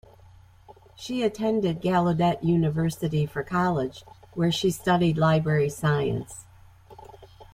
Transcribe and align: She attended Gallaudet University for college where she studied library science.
She 0.95 1.21
attended 1.21 1.79
Gallaudet 1.79 2.43
University 2.43 3.27
for 3.27 3.43
college 3.43 4.01
where 4.33 4.51
she 4.51 4.71
studied 4.71 5.15
library 5.19 5.69
science. 5.69 6.43